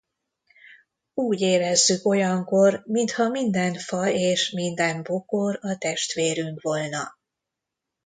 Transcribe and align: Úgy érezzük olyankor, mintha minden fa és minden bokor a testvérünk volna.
Úgy 1.13 1.41
érezzük 1.41 2.05
olyankor, 2.05 2.81
mintha 2.85 3.29
minden 3.29 3.73
fa 3.73 4.09
és 4.09 4.49
minden 4.49 5.03
bokor 5.03 5.59
a 5.61 5.77
testvérünk 5.77 6.61
volna. 6.61 7.17